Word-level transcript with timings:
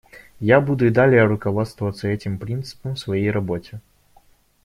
Я 0.55 0.61
буду 0.61 0.87
и 0.87 0.89
далее 0.89 1.25
руководствоваться 1.25 2.07
этим 2.07 2.39
принципом 2.39 2.95
в 2.95 2.99
своей 2.99 3.29
работе. 3.29 3.81